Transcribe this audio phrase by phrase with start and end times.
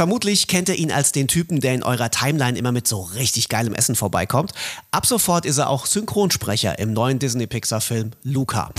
[0.00, 3.50] Vermutlich kennt ihr ihn als den Typen, der in eurer Timeline immer mit so richtig
[3.50, 4.52] geilem Essen vorbeikommt.
[4.90, 8.70] Ab sofort ist er auch Synchronsprecher im neuen Disney-Pixar-Film Luca.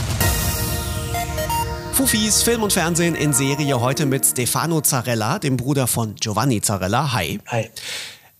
[1.93, 7.13] Fufis Film und Fernsehen in Serie heute mit Stefano Zarella, dem Bruder von Giovanni Zarella.
[7.13, 7.39] Hi.
[7.49, 7.69] Hi.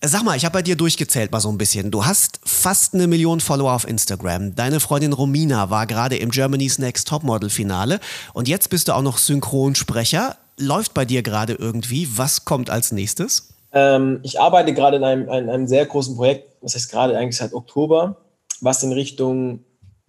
[0.04, 1.92] Sag mal, ich habe bei dir durchgezählt mal so ein bisschen.
[1.92, 4.56] Du hast fast eine Million Follower auf Instagram.
[4.56, 8.00] Deine Freundin Romina war gerade im Germany's Next Topmodel Finale
[8.34, 12.08] und jetzt bist du auch noch Synchronsprecher läuft bei dir gerade irgendwie?
[12.18, 13.50] Was kommt als nächstes?
[13.74, 17.38] Ähm, ich arbeite gerade in einem, in einem sehr großen Projekt, das heißt gerade eigentlich
[17.38, 18.18] seit Oktober,
[18.60, 19.64] was in Richtung,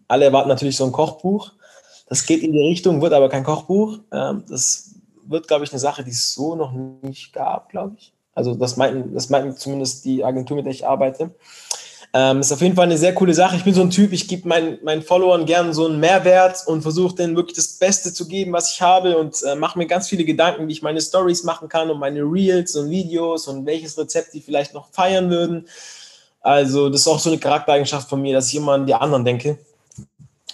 [0.09, 1.52] alle erwarten natürlich so ein Kochbuch.
[2.09, 3.98] Das geht in die Richtung, wird aber kein Kochbuch.
[4.12, 4.95] Ähm, das
[5.25, 8.12] wird, glaube ich, eine Sache, die es so noch nicht gab, glaube ich.
[8.34, 11.30] Also das meinten, das meinten zumindest die Agentur, mit der ich arbeite.
[12.15, 13.57] Ähm, ist auf jeden Fall eine sehr coole Sache.
[13.57, 16.83] Ich bin so ein Typ, ich gebe meinen, meinen Followern gerne so einen Mehrwert und
[16.83, 20.09] versuche denen wirklich das Beste zu geben, was ich habe und äh, mache mir ganz
[20.09, 23.97] viele Gedanken, wie ich meine Stories machen kann und meine Reels und Videos und welches
[23.97, 25.67] Rezept die vielleicht noch feiern würden.
[26.43, 29.25] Also das ist auch so eine Charaktereigenschaft von mir, dass ich immer an die anderen
[29.25, 29.58] denke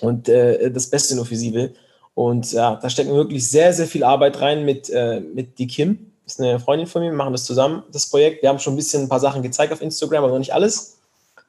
[0.00, 1.75] und äh, das Beste nur für sie will.
[2.14, 6.12] Und ja, da stecken wirklich sehr, sehr viel Arbeit rein mit, äh, mit die Kim.
[6.25, 8.42] Das ist eine Freundin von mir, wir machen das zusammen, das Projekt.
[8.42, 10.97] Wir haben schon ein bisschen ein paar Sachen gezeigt auf Instagram, aber noch nicht alles.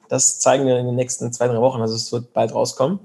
[0.10, 1.82] Das zeigen wir in den nächsten zwei, drei Wochen.
[1.82, 3.00] Also es wird bald rauskommen.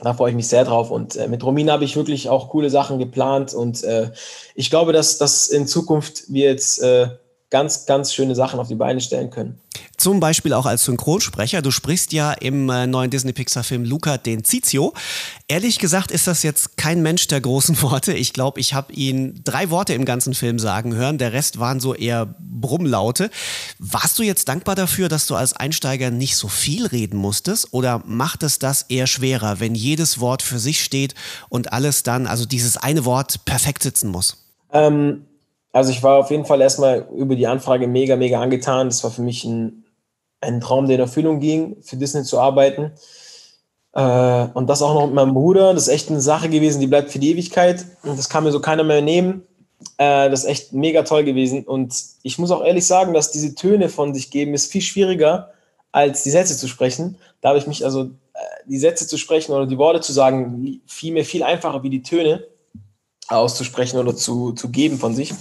[0.00, 0.90] Da freue ich mich sehr drauf.
[0.90, 3.52] Und äh, mit Romina habe ich wirklich auch coole Sachen geplant.
[3.52, 4.12] Und äh,
[4.54, 7.08] ich glaube, dass, dass in Zukunft wir jetzt äh,
[7.50, 9.60] ganz, ganz schöne Sachen auf die Beine stellen können.
[9.98, 11.60] Zum Beispiel auch als Synchronsprecher.
[11.60, 14.94] Du sprichst ja im äh, neuen Disney-Pixar-Film Luca den Zizio.
[15.48, 18.12] Ehrlich gesagt ist das jetzt kein Mensch der großen Worte.
[18.12, 21.18] Ich glaube, ich habe ihn drei Worte im ganzen Film sagen hören.
[21.18, 23.28] Der Rest waren so eher Brummlaute.
[23.80, 27.72] Warst du jetzt dankbar dafür, dass du als Einsteiger nicht so viel reden musstest?
[27.72, 31.16] Oder macht es das eher schwerer, wenn jedes Wort für sich steht
[31.48, 34.46] und alles dann, also dieses eine Wort perfekt sitzen muss?
[34.72, 35.24] Ähm,
[35.72, 38.88] also ich war auf jeden Fall erstmal über die Anfrage mega, mega angetan.
[38.88, 39.84] Das war für mich ein
[40.40, 42.92] ein Traum, der in Erfüllung ging, für Disney zu arbeiten.
[43.92, 45.74] Äh, und das auch noch mit meinem Bruder.
[45.74, 47.84] Das ist echt eine Sache gewesen, die bleibt für die Ewigkeit.
[48.02, 49.42] Und das kann mir so keiner mehr nehmen.
[49.96, 51.64] Äh, das ist echt mega toll gewesen.
[51.64, 55.50] Und ich muss auch ehrlich sagen, dass diese Töne von sich geben, ist viel schwieriger,
[55.92, 57.16] als die Sätze zu sprechen.
[57.40, 60.80] Da habe ich mich also, äh, die Sätze zu sprechen oder die Worte zu sagen,
[60.86, 62.44] fiel mir viel einfacher, wie die Töne
[63.28, 65.34] auszusprechen oder zu, zu geben von sich.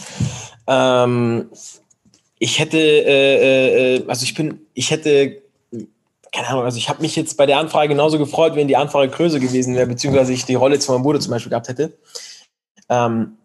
[0.67, 1.49] Ähm,
[2.39, 5.41] ich hätte, äh, äh, also ich bin, ich hätte,
[6.31, 9.11] keine Ahnung, also ich habe mich jetzt bei der Anfrage genauso gefreut, wenn die Anfrage
[9.11, 11.97] größer gewesen wäre, beziehungsweise ich die Rolle zu meinem Bruder zum Beispiel gehabt hätte.
[12.89, 13.37] Ähm,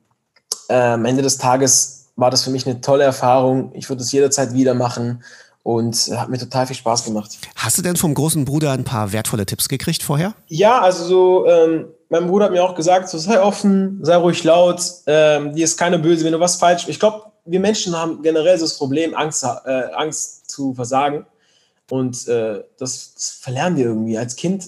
[0.68, 3.72] äh, am Ende des Tages war das für mich eine tolle Erfahrung.
[3.74, 5.24] Ich würde es jederzeit wieder machen
[5.62, 7.38] und hat mir total viel Spaß gemacht.
[7.56, 10.34] Hast du denn vom großen Bruder ein paar wertvolle Tipps gekriegt vorher?
[10.48, 14.44] Ja, also so, ähm, mein Bruder hat mir auch gesagt, so sei offen, sei ruhig
[14.44, 16.88] laut, ähm, dir ist keiner böse, wenn du was falsch.
[16.88, 21.26] Ich glaube, wir Menschen haben generell so das Problem, Angst, äh, Angst zu versagen.
[21.90, 24.16] Und äh, das, das, verlernen wir irgendwie.
[24.16, 24.66] Als Kind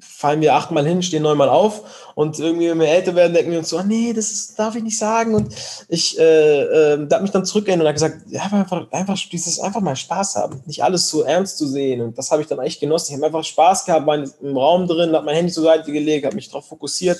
[0.00, 2.12] fallen wir achtmal hin, stehen neunmal auf.
[2.14, 4.74] Und irgendwie, wenn wir älter werden, denken wir uns so, oh, nee, das ist, darf
[4.74, 5.34] ich nicht sagen.
[5.34, 5.54] Und
[5.88, 6.62] ich äh,
[6.92, 10.36] äh, da mich dann zurückerinnert und habe gesagt, ja, einfach, einfach, dieses, einfach mal Spaß
[10.36, 10.62] haben.
[10.66, 12.00] Nicht alles so ernst zu sehen.
[12.00, 13.12] Und das habe ich dann echt genossen.
[13.12, 16.26] Ich habe einfach Spaß gehabt, war im Raum drin, habe mein Handy zur Seite gelegt,
[16.26, 17.18] habe mich darauf fokussiert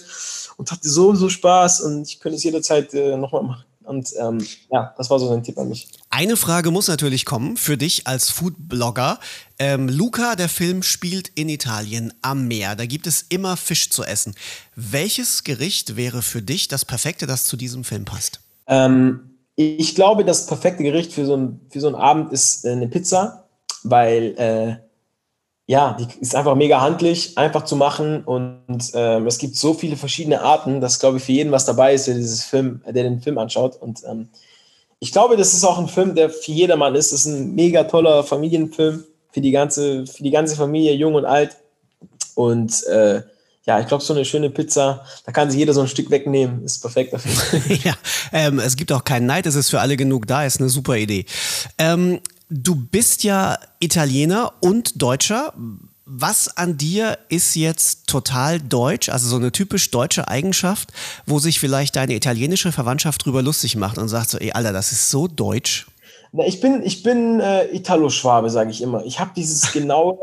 [0.56, 1.82] und hatte so, so Spaß.
[1.82, 3.64] Und ich könnte es jederzeit äh, nochmal machen.
[3.88, 5.88] Und ähm, ja, das war so ein Tipp an mich.
[6.10, 9.18] Eine Frage muss natürlich kommen für dich als Foodblogger.
[9.58, 12.76] Ähm, Luca, der Film spielt in Italien am Meer.
[12.76, 14.34] Da gibt es immer Fisch zu essen.
[14.76, 18.40] Welches Gericht wäre für dich das perfekte, das zu diesem Film passt?
[18.66, 22.72] Ähm, ich glaube, das perfekte Gericht für so, ein, für so einen Abend ist äh,
[22.72, 23.48] eine Pizza,
[23.82, 24.87] weil äh,
[25.68, 29.96] ja, die ist einfach mega handlich, einfach zu machen und ähm, es gibt so viele
[29.96, 33.20] verschiedene Arten, dass glaube ich für jeden was dabei ist, der dieses Film, der den
[33.20, 34.30] Film anschaut und ähm,
[34.98, 37.12] ich glaube, das ist auch ein Film, der für jedermann ist.
[37.12, 41.26] Das ist ein mega toller Familienfilm für die ganze, für die ganze Familie, jung und
[41.26, 41.58] alt
[42.34, 43.20] und äh,
[43.66, 46.64] ja, ich glaube, so eine schöne Pizza, da kann sich jeder so ein Stück wegnehmen,
[46.64, 47.30] ist perfekt dafür.
[47.84, 47.92] ja,
[48.32, 50.96] ähm, es gibt auch keinen Neid, es ist für alle genug da, ist eine super
[50.96, 51.26] Idee.
[51.76, 55.52] Ähm, Du bist ja Italiener und Deutscher.
[56.06, 60.90] Was an dir ist jetzt total deutsch, also so eine typisch deutsche Eigenschaft,
[61.26, 64.92] wo sich vielleicht deine italienische Verwandtschaft drüber lustig macht und sagt so, ey, Alter, das
[64.92, 65.86] ist so deutsch?
[66.32, 69.04] Na, ich bin, ich bin äh, Italo-Schwabe, sage ich immer.
[69.04, 70.16] Ich habe dieses genaue,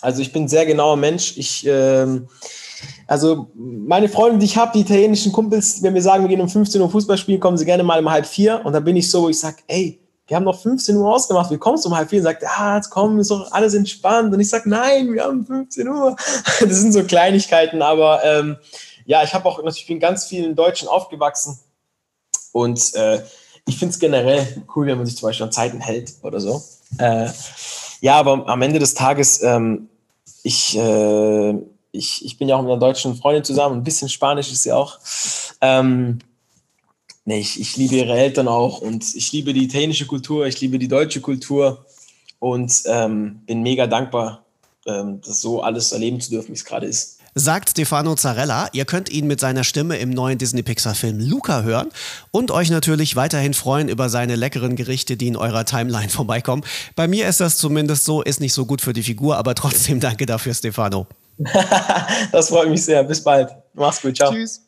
[0.00, 1.36] also ich bin ein sehr genauer Mensch.
[1.36, 2.28] Ich, ähm,
[3.08, 6.48] also meine Freunde, die ich habe, die italienischen Kumpels, wenn wir sagen, wir gehen um
[6.48, 9.10] 15 Uhr Fußball spielen, kommen sie gerne mal um halb vier und da bin ich
[9.10, 12.10] so, wo ich sage, ey, wir haben noch 15 Uhr ausgemacht, wir kommen um halb
[12.10, 14.34] vier und sagt, ja, jetzt kommen, ist doch alles entspannt.
[14.34, 16.16] Und ich sage, nein, wir haben 15 Uhr.
[16.60, 18.56] Das sind so Kleinigkeiten, aber ähm,
[19.04, 21.58] ja, ich habe auch natürlich bin ganz vielen Deutschen aufgewachsen
[22.52, 23.22] und äh,
[23.66, 26.62] ich finde es generell cool, wenn man sich zum Beispiel an Zeiten hält oder so.
[26.98, 27.28] Äh,
[28.00, 29.88] ja, aber am Ende des Tages, ähm,
[30.42, 31.54] ich, äh,
[31.92, 34.72] ich, ich bin ja auch mit einer deutschen Freundin zusammen, ein bisschen Spanisch ist sie
[34.72, 34.98] auch.
[35.60, 36.18] Ähm,
[37.26, 40.78] nee, ich, ich liebe ihre Eltern auch und ich liebe die italienische Kultur, ich liebe
[40.78, 41.84] die deutsche Kultur
[42.38, 44.44] und ähm, bin mega dankbar,
[44.86, 48.68] ähm, das so alles erleben zu dürfen, wie es gerade ist sagt Stefano Zarella.
[48.72, 51.90] Ihr könnt ihn mit seiner Stimme im neuen Disney-Pixar-Film Luca hören
[52.30, 56.64] und euch natürlich weiterhin freuen über seine leckeren Gerichte, die in eurer Timeline vorbeikommen.
[56.96, 60.00] Bei mir ist das zumindest so, ist nicht so gut für die Figur, aber trotzdem
[60.00, 61.06] danke dafür, Stefano.
[62.32, 63.04] das freut mich sehr.
[63.04, 63.50] Bis bald.
[63.74, 64.16] Mach's gut.
[64.16, 64.32] Ciao.
[64.32, 64.65] Tschüss.